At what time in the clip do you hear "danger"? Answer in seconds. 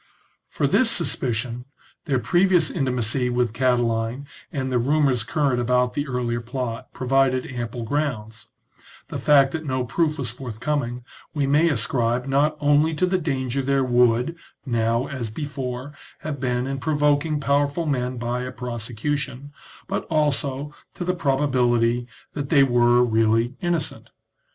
13.19-13.61